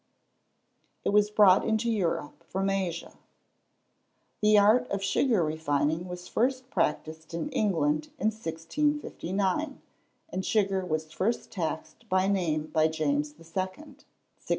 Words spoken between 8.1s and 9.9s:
in 1659,